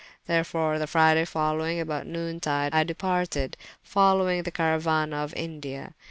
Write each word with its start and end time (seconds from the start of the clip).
Therefore 0.25 0.79
the 0.79 0.87
Friday 0.87 1.25
folowyng, 1.25 1.79
about 1.79 2.07
noone 2.07 2.39
tyde, 2.39 2.73
I 2.73 2.83
departed, 2.83 3.55
folowyng 3.87 4.43
the 4.45 4.51
carauana 4.51 5.23
of 5.23 5.31
India. 5.35 5.93